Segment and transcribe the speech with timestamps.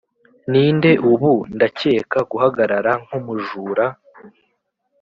[0.51, 3.85] ninde ubu ndakeka guhagarara nkumujura